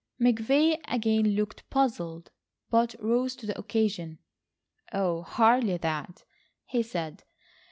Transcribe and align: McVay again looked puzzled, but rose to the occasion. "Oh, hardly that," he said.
McVay 0.19 0.79
again 0.87 1.35
looked 1.35 1.69
puzzled, 1.69 2.31
but 2.71 2.95
rose 2.99 3.35
to 3.35 3.45
the 3.45 3.55
occasion. 3.55 4.17
"Oh, 4.91 5.21
hardly 5.21 5.77
that," 5.77 6.23
he 6.65 6.81
said. 6.81 7.23